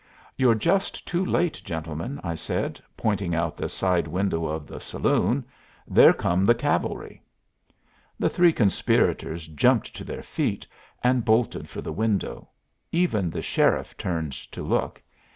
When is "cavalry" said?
6.55-7.21